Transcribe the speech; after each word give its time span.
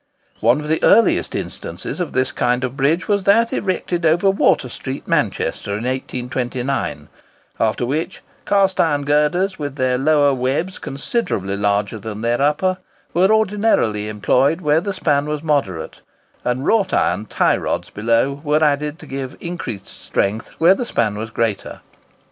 One 0.39 0.59
of 0.59 0.67
the 0.67 0.83
earliest 0.83 1.35
instances 1.35 1.99
of 1.99 2.11
this 2.13 2.31
kind 2.31 2.63
of 2.63 2.75
bridge 2.75 3.07
was 3.07 3.25
that 3.25 3.53
erected 3.53 4.03
over 4.03 4.31
Water 4.31 4.67
Street, 4.67 5.07
Manchester, 5.07 5.73
in 5.73 5.83
1829; 5.83 7.07
after 7.59 7.85
which, 7.85 8.23
cast 8.47 8.79
iron 8.81 9.03
girders, 9.05 9.59
with 9.59 9.75
their 9.75 9.99
lower 9.99 10.33
webs 10.33 10.79
considerably 10.79 11.55
larger 11.55 11.99
than 11.99 12.21
their 12.21 12.41
upper, 12.41 12.79
were 13.13 13.31
ordinarily 13.31 14.07
employed 14.09 14.59
where 14.61 14.81
the 14.81 14.91
span 14.91 15.27
was 15.27 15.43
moderate; 15.43 16.01
and 16.43 16.65
wrought 16.65 16.95
iron 16.95 17.27
tie 17.27 17.55
rods 17.57 17.91
below 17.91 18.41
were 18.43 18.63
added 18.63 18.97
to 18.97 19.05
give 19.05 19.37
increased 19.39 19.87
strength 19.87 20.49
where 20.57 20.73
the 20.73 20.87
span 20.87 21.15
was 21.15 21.29
greater. 21.29 21.81